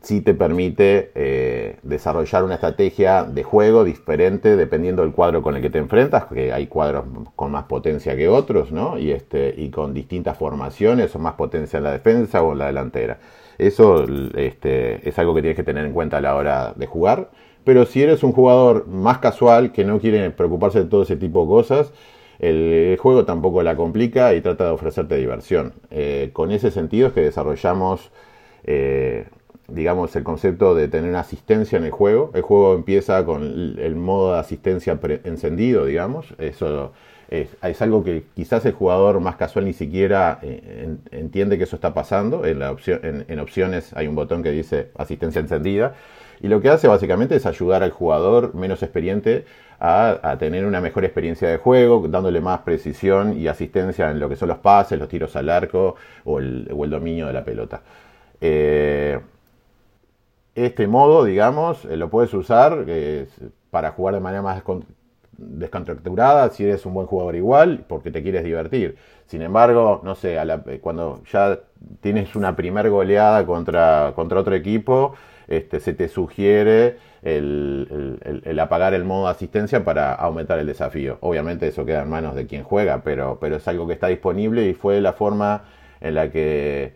sí 0.04 0.20
te 0.22 0.34
permite 0.34 1.12
eh, 1.16 1.78
desarrollar 1.82 2.44
una 2.44 2.56
estrategia 2.56 3.24
de 3.24 3.44
juego 3.44 3.86
diferente 3.86 4.58
dependiendo 4.58 5.02
del 5.02 5.14
cuadro 5.14 5.42
con 5.42 5.56
el 5.56 5.62
que 5.62 5.70
te 5.70 5.80
enfrentas, 5.80 6.26
que 6.26 6.52
hay 6.52 6.68
cuadros 6.68 7.06
con 7.36 7.52
más 7.52 7.64
potencia 7.64 8.16
que 8.16 8.28
otros, 8.28 8.72
¿no? 8.72 9.00
Y, 9.00 9.12
este, 9.12 9.56
y 9.58 9.70
con 9.70 9.94
distintas 9.94 10.38
formaciones 10.38 11.16
o 11.16 11.20
más 11.20 11.36
potencia 11.36 11.78
en 11.78 11.86
la 11.86 11.92
defensa 11.94 12.44
o 12.44 12.52
en 12.52 12.60
la 12.60 12.68
delantera. 12.68 13.20
Eso 13.58 14.06
este, 14.36 15.08
es 15.08 15.18
algo 15.20 15.34
que 15.34 15.42
tienes 15.42 15.56
que 15.56 15.64
tener 15.64 15.86
en 15.86 15.94
cuenta 15.94 16.18
a 16.18 16.22
la 16.22 16.36
hora 16.36 16.74
de 16.76 16.86
jugar. 16.86 17.30
Pero 17.64 17.86
si 17.86 18.04
eres 18.04 18.24
un 18.24 18.34
jugador 18.34 18.88
más 18.88 19.20
casual 19.20 19.72
que 19.72 19.86
no 19.86 20.00
quiere 20.00 20.32
preocuparse 20.32 20.80
de 20.80 20.90
todo 20.90 21.04
ese 21.04 21.16
tipo 21.16 21.44
de 21.44 21.48
cosas, 21.48 21.94
el 22.40 22.98
juego 23.00 23.24
tampoco 23.24 23.64
la 23.64 23.78
complica 23.78 24.34
y 24.34 24.42
trata 24.42 24.66
de 24.66 24.72
ofrecerte 24.72 25.16
diversión. 25.16 25.74
Eh, 25.92 26.32
con 26.34 26.52
ese 26.52 26.72
sentido 26.72 27.08
es 27.08 27.14
que 27.14 27.22
desarrollamos 27.22 28.12
eh, 28.66 29.28
digamos, 29.68 30.16
el 30.16 30.24
concepto 30.24 30.76
de 30.76 30.88
tener 30.88 31.16
asistencia 31.16 31.78
en 31.78 31.86
el 31.86 31.92
juego. 31.92 32.32
El 32.34 32.42
juego 32.42 32.76
empieza 32.76 33.26
con 33.26 33.44
el, 33.44 33.96
modo 33.96 34.34
de 34.34 34.40
asistencia 34.40 35.00
encendido, 35.24 35.86
digamos. 35.86 36.34
Eso 36.38 36.92
es, 37.30 37.82
algo 37.82 38.04
que 38.04 38.26
quizás 38.36 38.66
el 38.66 38.74
jugador 38.74 39.20
más 39.20 39.36
casual 39.36 39.66
ni 39.66 39.74
siquiera 39.74 40.40
eh, 40.42 40.96
entiende 41.12 41.58
que 41.58 41.64
eso 41.64 41.76
está 41.76 41.94
pasando. 41.94 42.46
En, 42.46 42.60
la 42.60 42.72
opción, 42.72 43.00
en, 43.04 43.40
opciones 43.40 43.94
hay 43.94 44.08
un 44.08 44.16
botón 44.16 44.44
que 44.44 44.52
dice 44.52 44.90
asistencia 44.98 45.40
encendida. 45.40 45.96
Y 46.42 46.50
lo 46.50 46.60
que 46.60 46.70
hace 46.70 46.88
básicamente 46.90 47.36
es 47.36 47.46
ayudar 47.46 47.84
al 47.84 47.92
jugador 47.92 48.54
menos 48.54 48.84
experiente 48.84 49.46
a, 49.80 50.38
tener 50.40 50.66
una 50.66 50.82
mejor 50.82 51.04
experiencia 51.04 51.50
de 51.50 51.58
juego, 51.58 52.08
dándole 52.08 52.40
más 52.42 52.60
precisión 52.62 53.38
y 53.38 53.48
asistencia 53.48 54.12
en 54.12 54.20
lo 54.20 54.30
que 54.30 54.36
son 54.36 54.50
los 54.50 54.58
pases, 54.60 55.00
los 55.00 55.10
tiros 55.10 55.36
al 55.36 55.50
arco 55.50 55.96
o 56.26 56.40
el, 56.40 56.68
dominio 56.90 57.28
de 57.28 57.34
la 57.34 57.44
pelota. 57.44 57.82
Eh, 58.40 59.20
este 60.56 60.88
modo, 60.88 61.24
digamos, 61.24 61.86
eh, 61.86 61.98
lo 61.98 62.10
puedes 62.10 62.34
usar 62.34 62.86
para 63.72 63.92
jugar 63.92 64.14
de 64.14 64.20
manera 64.20 64.42
más 64.42 64.62
descontracturada, 65.38 66.50
si 66.50 66.64
eres 66.64 66.86
un 66.86 66.94
buen 66.94 67.08
jugador 67.08 67.36
igual, 67.36 67.86
porque 67.88 68.12
te 68.12 68.22
quieres 68.22 68.44
divertir. 68.44 68.98
Sin 69.26 69.42
embargo, 69.42 70.02
no 70.04 70.16
sé, 70.16 70.38
eh, 70.38 70.80
cuando 70.82 71.22
ya 71.32 71.60
tienes 72.02 72.36
una 72.36 72.56
primer 72.56 72.90
goleada 72.90 73.46
contra, 73.46 74.14
contra 74.16 74.40
otro 74.40 74.56
equipo, 74.56 75.16
este, 75.48 75.80
se 75.80 75.94
te 75.94 76.08
sugiere 76.08 76.98
el, 77.22 78.42
el, 78.44 78.60
apagar 78.60 78.94
el 78.94 79.04
modo 79.04 79.26
de 79.26 79.32
asistencia 79.32 79.84
para 79.84 80.14
aumentar 80.14 80.60
el 80.60 80.68
desafío. 80.68 81.18
Obviamente 81.22 81.68
eso 81.68 81.86
queda 81.86 82.04
en 82.04 82.10
manos 82.10 82.36
de 82.36 82.48
quien 82.48 82.64
juega, 82.64 83.02
pero, 83.04 83.38
pero 83.40 83.58
es 83.58 83.68
algo 83.68 83.88
que 83.88 83.94
está 83.94 84.08
disponible 84.08 84.68
y 84.68 84.74
fue 84.74 85.02
la 85.02 85.14
forma 85.14 85.64
en 86.00 86.16
la 86.16 86.30
que 86.30 86.94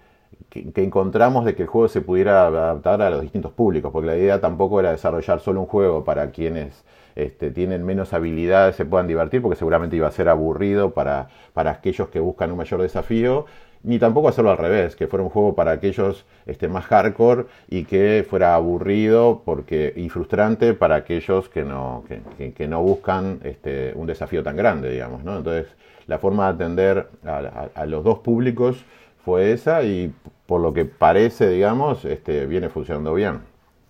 que, 0.50 0.84
encontramos 0.84 1.46
de 1.46 1.56
que 1.56 1.64
el 1.64 1.68
juego 1.68 1.88
se 1.88 2.02
pudiera 2.02 2.48
adaptar 2.48 3.02
a 3.02 3.10
los 3.10 3.22
distintos 3.22 3.52
públicos, 3.52 3.92
porque 3.92 4.08
la 4.08 4.18
idea 4.18 4.42
tampoco 4.42 4.80
era 4.80 4.92
desarrollar 4.92 5.40
solo 5.40 5.62
un 5.62 5.68
juego 5.68 6.04
para 6.04 6.32
quienes 6.32 6.84
este, 7.16 7.52
tienen 7.52 7.86
menos 7.86 8.14
habilidades 8.14 8.76
se 8.76 8.86
puedan 8.86 9.08
divertir, 9.08 9.42
porque 9.42 9.58
seguramente 9.58 9.96
iba 9.96 10.08
a 10.08 10.12
ser 10.12 10.30
aburrido 10.30 10.92
para, 10.92 11.30
para 11.54 11.72
aquellos 11.72 12.10
que 12.10 12.20
buscan 12.20 12.52
un 12.52 12.58
mayor 12.58 12.82
desafío, 12.82 13.46
ni 13.84 14.00
tampoco 14.00 14.28
hacerlo 14.28 14.52
al 14.52 14.58
revés, 14.58 14.96
que 14.96 15.08
fuera 15.08 15.24
un 15.24 15.30
juego 15.30 15.56
para 15.56 15.72
aquellos 15.72 16.26
este, 16.46 16.68
más 16.68 16.86
hardcore 16.86 17.46
y 17.70 17.86
que 17.86 18.26
fuera 18.28 18.56
aburrido 18.56 19.44
porque, 19.46 19.94
y 19.96 20.10
frustrante 20.10 20.74
para 20.74 20.96
aquellos 20.96 21.48
que 21.50 21.64
no, 21.64 22.04
que, 22.38 22.68
no 22.68 22.82
buscan 22.82 23.40
este, 23.44 23.94
un 23.96 24.08
desafío 24.08 24.44
tan 24.44 24.56
grande, 24.56 24.92
digamos. 24.92 25.24
¿no? 25.24 25.38
Entonces, 25.38 25.68
la 26.08 26.20
forma 26.20 26.46
de 26.46 26.54
atender 26.54 27.08
a 27.26 27.86
los 27.86 28.04
dos 28.04 28.20
públicos 28.20 28.84
fue 29.28 29.52
esa 29.52 29.84
y 29.84 30.14
por 30.46 30.62
lo 30.62 30.72
que 30.72 30.86
parece, 30.86 31.50
digamos, 31.50 32.06
este, 32.06 32.46
viene 32.46 32.70
funcionando 32.70 33.14
bien. 33.14 33.42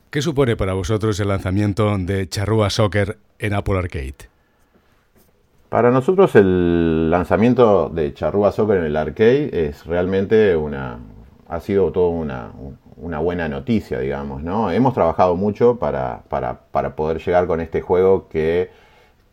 ¿Qué 0.10 0.20
supone 0.20 0.56
para 0.56 0.74
vosotros 0.74 1.20
el 1.20 1.28
lanzamiento 1.28 1.96
de 1.96 2.28
Charrúa 2.28 2.72
Soccer 2.72 3.20
en 3.38 3.54
Apple 3.54 3.78
Arcade? 3.78 4.16
Para 5.70 5.92
nosotros 5.92 6.36
el 6.36 7.12
lanzamiento 7.12 7.88
de 7.90 8.16
Charrúa 8.16 8.52
Soccer 8.52 8.78
en 8.78 8.86
el 8.86 8.96
arcade 8.96 9.68
es 9.68 9.86
realmente 9.86 10.56
una, 10.56 10.98
ha 11.48 11.60
sido 11.60 11.92
todo 11.92 12.10
una, 12.10 12.50
una 12.96 13.20
buena 13.20 13.48
noticia, 13.48 14.00
digamos, 14.00 14.42
¿no? 14.42 14.72
Hemos 14.72 14.96
trabajado 14.96 15.36
mucho 15.36 15.78
para, 15.78 16.24
para, 16.30 16.62
para 16.72 16.96
poder 16.96 17.20
llegar 17.24 17.46
con 17.46 17.62
este 17.62 17.82
juego 17.82 18.28
que 18.28 18.72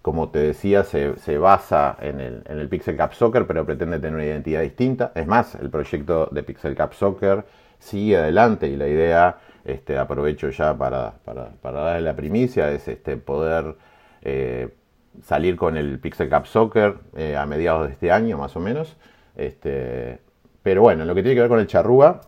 como 0.05 0.29
te 0.29 0.39
decía, 0.39 0.85
se, 0.85 1.39
basa 1.39 1.97
en 1.99 2.21
el, 2.21 2.69
Pixel 2.69 2.95
Cup 2.95 3.15
Soccer, 3.15 3.47
pero 3.47 3.65
pretende 3.65 3.99
tener 3.99 4.15
una 4.15 4.27
identidad 4.27 4.61
distinta. 4.61 5.13
Es 5.15 5.27
más, 5.27 5.55
el 5.55 5.71
proyecto 5.71 6.29
de 6.31 6.43
Pixel 6.43 6.77
Cup 6.77 6.93
Soccer 6.93 7.47
sigue 7.79 8.19
adelante 8.19 8.69
y 8.69 8.77
la 8.77 8.87
idea, 8.87 9.39
este, 9.65 9.97
aprovecho 9.97 10.51
ya 10.51 10.77
para, 10.77 11.15
darle 11.63 12.03
la 12.03 12.15
primicia, 12.15 12.71
es 12.71 12.87
este, 12.87 13.17
poder 13.17 13.77
eh, 14.21 14.75
salir 15.23 15.57
con 15.57 15.75
el 15.79 15.99
Pixel 15.99 16.29
Cup 16.29 16.49
Soccer 16.49 16.97
eh, 17.17 17.35
a 17.35 17.47
mediados 17.47 17.87
de 17.87 17.95
este 17.95 18.13
año, 18.13 18.37
más 18.37 18.55
o 18.57 18.61
menos. 18.61 18.99
Este, 19.37 20.19
pero 20.63 20.83
bueno, 20.83 21.07
lo 21.07 21.15
que 21.15 21.23
tiene 21.23 21.35
que 21.35 21.41
ver 21.41 21.49
con 21.49 21.61
el 21.61 21.67
Charrúa, 21.67 22.21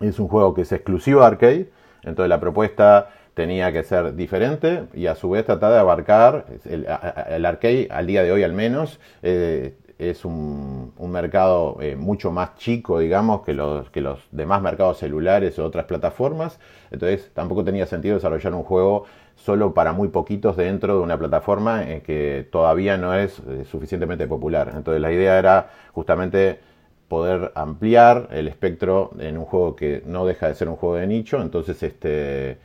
es 0.00 0.18
un 0.18 0.26
juego 0.26 0.52
que 0.52 0.62
es 0.62 0.72
exclusivo 0.72 1.20
de 1.20 1.26
arcade, 1.26 1.70
entonces 2.02 2.28
la 2.28 2.40
propuesta 2.40 3.08
tenía 3.34 3.72
que 3.72 3.82
ser 3.82 4.14
diferente 4.14 4.84
y 4.94 5.06
a 5.06 5.14
su 5.14 5.30
vez 5.30 5.44
tratar 5.44 5.72
de 5.72 5.78
abarcar 5.78 6.46
el, 6.64 7.46
arcade 7.46 7.88
al 7.90 8.06
día 8.06 8.22
de 8.22 8.32
hoy 8.32 8.42
al 8.42 8.52
menos 8.52 9.00
eh, 9.22 9.74
es 9.98 10.24
un, 10.24 10.92
mercado 10.98 11.76
eh, 11.80 11.94
mucho 11.96 12.30
más 12.30 12.56
chico 12.56 12.98
digamos 12.98 13.42
que 13.42 13.54
los, 13.54 13.90
que 13.90 14.00
los 14.00 14.20
demás 14.30 14.62
mercados 14.62 14.98
celulares 14.98 15.58
o 15.58 15.64
otras 15.64 15.84
plataformas. 15.84 16.58
Entonces 16.90 17.30
tampoco 17.34 17.64
tenía 17.64 17.86
sentido 17.86 18.14
desarrollar 18.14 18.54
un 18.54 18.62
juego 18.62 19.04
solo 19.36 19.74
para 19.74 19.92
muy 19.92 20.08
poquitos 20.08 20.56
dentro 20.56 20.96
de 20.96 21.02
una 21.02 21.18
plataforma 21.18 21.90
en 21.90 22.00
que 22.00 22.48
todavía 22.50 22.96
no 22.96 23.14
es 23.14 23.40
eh, 23.40 23.64
suficientemente 23.70 24.26
popular. 24.26 24.72
Entonces 24.74 25.00
la 25.00 25.12
idea 25.12 25.38
era 25.38 25.70
justamente 25.92 26.60
poder 27.08 27.52
ampliar 27.54 28.28
el 28.30 28.48
espectro 28.48 29.10
en 29.18 29.36
un 29.36 29.44
juego 29.44 29.76
que 29.76 30.02
no 30.06 30.24
deja 30.24 30.48
de 30.48 30.54
ser 30.54 30.68
un 30.68 30.76
juego 30.76 30.96
de 30.96 31.06
nicho. 31.06 31.42
Entonces 31.42 31.82
este 31.82 32.58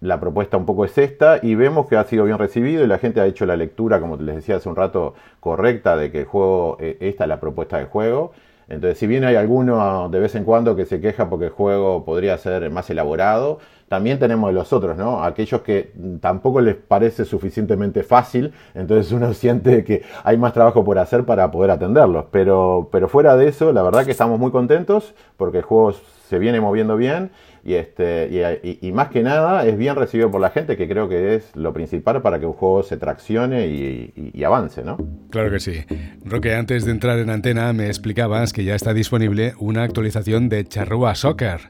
la 0.00 0.20
propuesta 0.20 0.56
un 0.56 0.66
poco 0.66 0.84
es 0.84 0.96
esta 0.98 1.38
y 1.42 1.54
vemos 1.54 1.86
que 1.86 1.96
ha 1.96 2.04
sido 2.04 2.24
bien 2.24 2.38
recibido 2.38 2.84
y 2.84 2.86
la 2.86 2.98
gente 2.98 3.20
ha 3.20 3.26
hecho 3.26 3.46
la 3.46 3.56
lectura, 3.56 4.00
como 4.00 4.16
les 4.16 4.36
decía 4.36 4.56
hace 4.56 4.68
un 4.68 4.76
rato, 4.76 5.14
correcta 5.40 5.96
de 5.96 6.10
que 6.10 6.20
el 6.20 6.24
juego, 6.26 6.76
eh, 6.80 6.96
esta 7.00 7.24
es 7.24 7.28
la 7.28 7.40
propuesta 7.40 7.78
de 7.78 7.86
juego. 7.86 8.32
Entonces, 8.68 8.98
si 8.98 9.06
bien 9.06 9.24
hay 9.24 9.36
alguno 9.36 10.08
de 10.08 10.18
vez 10.18 10.34
en 10.34 10.44
cuando 10.44 10.74
que 10.74 10.86
se 10.86 11.00
queja 11.00 11.30
porque 11.30 11.46
el 11.46 11.50
juego 11.52 12.04
podría 12.04 12.36
ser 12.36 12.68
más 12.70 12.90
elaborado, 12.90 13.58
también 13.88 14.18
tenemos 14.18 14.52
los 14.52 14.72
otros, 14.72 14.96
¿no? 14.96 15.22
Aquellos 15.22 15.62
que 15.62 15.92
tampoco 16.20 16.60
les 16.60 16.74
parece 16.74 17.24
suficientemente 17.24 18.02
fácil, 18.02 18.52
entonces 18.74 19.12
uno 19.12 19.32
siente 19.34 19.84
que 19.84 20.02
hay 20.24 20.36
más 20.36 20.52
trabajo 20.52 20.84
por 20.84 20.98
hacer 20.98 21.24
para 21.24 21.50
poder 21.50 21.70
atenderlos. 21.70 22.26
Pero, 22.30 22.88
pero 22.90 23.08
fuera 23.08 23.36
de 23.36 23.48
eso, 23.48 23.72
la 23.72 23.82
verdad 23.82 24.04
que 24.04 24.10
estamos 24.10 24.38
muy 24.38 24.50
contentos 24.50 25.14
porque 25.36 25.58
el 25.58 25.64
juego 25.64 25.94
se 26.28 26.38
viene 26.38 26.60
moviendo 26.60 26.96
bien 26.96 27.30
y, 27.64 27.74
este, 27.74 28.78
y, 28.80 28.92
más 28.92 29.08
que 29.08 29.24
nada 29.24 29.66
es 29.66 29.76
bien 29.76 29.96
recibido 29.96 30.30
por 30.30 30.40
la 30.40 30.50
gente, 30.50 30.76
que 30.76 30.88
creo 30.88 31.08
que 31.08 31.34
es 31.34 31.54
lo 31.56 31.72
principal 31.72 32.22
para 32.22 32.38
que 32.38 32.46
un 32.46 32.52
juego 32.52 32.84
se 32.84 32.96
traccione 32.96 33.66
y, 33.66 34.44
avance, 34.44 34.84
¿no? 34.84 34.98
Claro 35.30 35.50
que 35.50 35.58
sí. 35.58 35.84
Roque, 36.24 36.54
antes 36.54 36.84
de 36.84 36.92
entrar 36.92 37.18
en 37.18 37.30
antena 37.30 37.72
me 37.72 37.88
explicabas 37.88 38.52
que 38.52 38.62
ya 38.62 38.76
está 38.76 38.94
disponible 38.94 39.54
una 39.58 39.82
actualización 39.82 40.48
de 40.48 40.64
Charrúa 40.64 41.16
Soccer. 41.16 41.62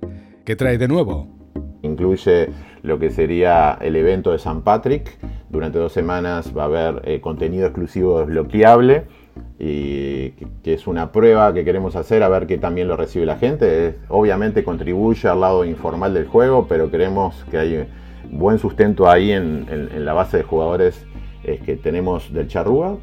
¿Qué 0.44 0.54
trae 0.54 0.76
de 0.76 0.88
nuevo? 0.88 1.35
Incluye 1.96 2.50
lo 2.82 2.98
que 2.98 3.08
sería 3.08 3.78
el 3.80 3.96
evento 3.96 4.30
de 4.30 4.38
San 4.38 4.60
Patrick. 4.60 5.16
Durante 5.48 5.78
dos 5.78 5.92
semanas 5.92 6.52
va 6.54 6.64
a 6.64 6.66
haber 6.66 7.00
eh, 7.06 7.22
contenido 7.22 7.64
exclusivo 7.64 8.20
desbloqueable 8.20 9.04
y 9.58 10.32
que 10.62 10.74
es 10.74 10.86
una 10.86 11.10
prueba 11.10 11.54
que 11.54 11.64
queremos 11.64 11.96
hacer 11.96 12.22
a 12.22 12.28
ver 12.28 12.46
qué 12.46 12.58
también 12.58 12.86
lo 12.86 12.98
recibe 12.98 13.24
la 13.24 13.38
gente. 13.38 13.96
obviamente 14.08 14.62
contribuye 14.62 15.26
al 15.26 15.40
lado 15.40 15.64
informal 15.64 16.12
del 16.12 16.26
juego, 16.26 16.66
pero 16.68 16.90
creemos 16.90 17.46
que 17.50 17.56
hay 17.56 17.88
buen 18.30 18.58
sustento 18.58 19.08
ahí 19.08 19.32
en, 19.32 20.04
la 20.04 20.12
base 20.12 20.36
de 20.36 20.42
jugadores 20.42 21.06
eh, 21.44 21.60
que 21.64 21.76
tenemos 21.76 22.30
del 22.30 22.46
Charrúa. 22.46 22.98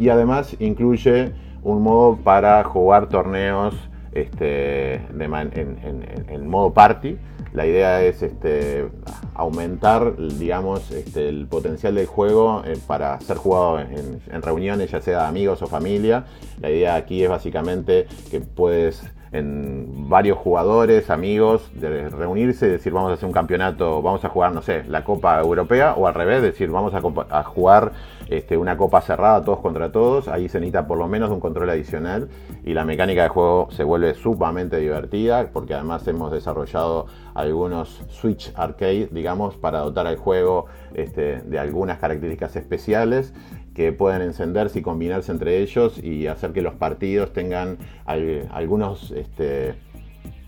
Y 0.00 0.08
además 0.08 0.56
incluye 0.58 1.30
un 1.62 1.80
modo 1.80 2.16
para 2.16 2.64
jugar 2.64 3.08
torneos 3.08 3.76
este, 4.12 4.96
en, 4.96 6.48
modo 6.48 6.72
party. 6.72 7.16
La 7.52 7.66
idea 7.66 8.02
es 8.02 8.22
este, 8.22 8.88
aumentar, 9.34 10.16
digamos, 10.16 10.90
este, 10.92 11.28
el 11.28 11.48
potencial 11.48 11.96
del 11.96 12.06
juego 12.06 12.62
eh, 12.64 12.78
para 12.86 13.20
ser 13.20 13.38
jugado 13.38 13.80
en, 13.80 14.42
reuniones, 14.42 14.90
ya 14.90 15.00
sea 15.00 15.26
amigos 15.26 15.60
o 15.62 15.66
familia. 15.66 16.26
La 16.60 16.70
idea 16.70 16.94
aquí 16.94 17.24
es 17.24 17.28
básicamente 17.28 18.06
que 18.30 18.40
puedes 18.40 19.02
en 19.32 20.08
varios 20.08 20.38
jugadores, 20.38 21.08
amigos, 21.08 21.70
de 21.74 22.08
reunirse 22.08 22.66
y 22.66 22.70
decir 22.70 22.92
vamos 22.92 23.10
a 23.10 23.14
hacer 23.14 23.26
un 23.26 23.32
campeonato, 23.32 24.02
vamos 24.02 24.24
a 24.24 24.28
jugar, 24.28 24.52
no 24.52 24.60
sé, 24.60 24.82
la 24.88 25.04
Copa 25.04 25.38
Europea 25.38 25.94
o 25.94 26.08
al 26.08 26.14
revés, 26.14 26.42
decir 26.42 26.68
vamos 26.70 26.92
a, 26.94 27.42
jugar 27.44 27.92
este, 28.28 28.56
una 28.56 28.76
Copa 28.76 29.00
cerrada 29.00 29.44
todos 29.44 29.60
contra 29.60 29.92
todos, 29.92 30.26
ahí 30.26 30.48
se 30.48 30.58
necesita 30.58 30.88
por 30.88 30.98
lo 30.98 31.06
menos 31.06 31.30
un 31.30 31.38
control 31.38 31.70
adicional 31.70 32.28
y 32.64 32.74
la 32.74 32.84
mecánica 32.84 33.22
de 33.22 33.28
juego 33.28 33.68
se 33.70 33.84
vuelve 33.84 34.14
sumamente 34.14 34.78
divertida 34.78 35.48
porque 35.52 35.74
además 35.74 36.06
hemos 36.08 36.32
desarrollado 36.32 37.06
algunos 37.40 38.02
Switch 38.08 38.52
Arcade, 38.54 39.08
digamos, 39.10 39.56
para 39.56 39.80
dotar 39.80 40.06
al 40.06 40.16
juego 40.16 40.66
este, 40.94 41.40
de 41.40 41.58
algunas 41.58 41.98
características 41.98 42.56
especiales 42.56 43.32
que 43.74 43.92
pueden 43.92 44.22
encenderse 44.22 44.80
y 44.80 44.82
combinarse 44.82 45.32
entre 45.32 45.58
ellos 45.60 46.02
y 46.02 46.26
hacer 46.26 46.52
que 46.52 46.62
los 46.62 46.74
partidos 46.74 47.32
tengan 47.32 47.78
algunos, 48.04 49.10
este, 49.12 49.74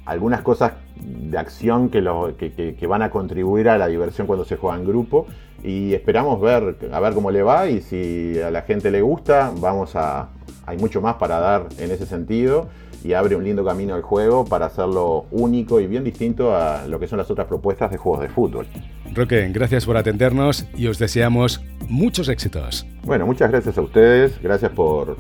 algunas 0.05 0.43
cosas 0.43 0.73
de 0.97 1.39
acción 1.39 1.89
que, 1.89 2.01
lo, 2.01 2.37
que, 2.37 2.87
van 2.87 3.03
a 3.03 3.11
contribuir 3.11 3.69
a 3.69 3.79
la 3.79 3.87
diversión 3.87 4.27
cuando 4.27 4.45
se 4.45 4.57
juega 4.57 4.77
en 4.77 4.85
grupo. 4.85 5.27
Y 5.65 5.95
esperamos 5.95 6.41
ver 6.41 6.77
a 6.93 7.01
ver 7.01 7.15
cómo 7.15 7.31
le 7.31 7.43
va 7.43 7.69
y 7.69 7.81
si 7.81 8.41
a 8.41 8.51
la 8.51 8.63
gente 8.63 8.91
le 8.91 9.01
gusta 9.01 9.53
vamos 9.61 9.95
a 9.95 10.31
hay 10.67 10.77
mucho 10.77 11.01
más 11.01 11.15
para 11.17 11.39
dar 11.39 11.69
en 11.79 11.93
ese 11.93 12.05
sentido 12.05 12.69
y 13.05 13.15
abre 13.15 13.37
un 13.37 13.45
lindo 13.45 13.65
camino 13.65 13.95
al 13.95 14.03
juego 14.03 14.45
para 14.45 14.67
hacerlo 14.67 15.27
único 15.31 15.81
y 15.81 15.87
bien 15.87 16.05
distinto 16.05 16.55
a 16.55 16.87
lo 16.87 16.99
que 17.01 17.07
son 17.07 17.19
las 17.19 17.31
otras 17.31 17.47
propuestas 17.47 17.91
de 17.91 17.97
juegos 17.97 18.23
de 18.23 18.29
fútbol. 18.29 18.67
Roque, 19.15 19.49
gracias 19.53 19.85
por 19.85 19.97
atendernos 19.97 20.67
y 20.77 20.87
os 20.87 20.99
deseamos 20.99 21.61
muchos 21.89 22.29
éxitos. 22.29 22.87
Bueno, 23.05 23.27
muchas 23.27 23.51
gracias 23.51 23.77
a 23.77 23.83
ustedes, 23.83 24.41
gracias 24.43 24.71
por, 24.73 25.17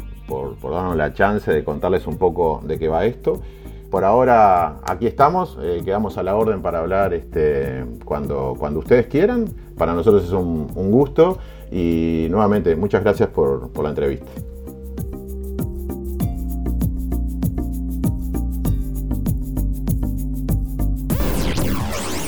darnos 0.62 0.96
la 0.96 1.12
chance 1.12 1.50
de 1.50 1.64
contarles 1.64 2.06
un 2.06 2.16
poco 2.16 2.62
de 2.64 2.78
qué 2.78 2.88
va 2.88 3.04
esto. 3.04 3.42
Por 3.90 4.04
ahora 4.04 4.76
aquí 4.84 5.06
estamos, 5.06 5.58
eh, 5.60 5.82
quedamos 5.84 6.16
a 6.16 6.22
la 6.22 6.34
orden 6.34 6.62
para 6.62 6.78
hablar 6.78 7.12
este, 7.12 7.84
cuando, 8.04 8.54
cuando 8.58 8.80
ustedes 8.80 9.06
quieran. 9.06 9.46
Para 9.76 9.92
nosotros 9.92 10.24
es 10.24 10.30
un, 10.30 10.66
gusto 10.90 11.38
y 11.70 12.26
nuevamente 12.30 12.74
muchas 12.76 13.02
gracias 13.02 13.28
por, 13.28 13.70
por 13.70 13.84
la 13.84 13.90
entrevista. 13.90 14.30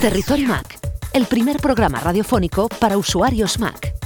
Territorio 0.04 0.48
Mac, 0.48 0.78
el 1.14 1.24
primer 1.24 1.56
programa 1.56 1.98
radiofónico 1.98 2.68
para 2.68 2.98
usuarios 2.98 3.58
Mac. 3.58 4.03